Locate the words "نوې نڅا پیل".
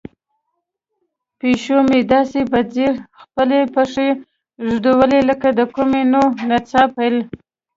6.13-7.15